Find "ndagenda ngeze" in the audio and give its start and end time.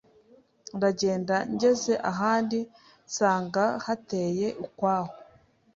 0.77-1.93